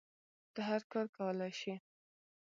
[0.53, 1.73] ته هر کار کولی شی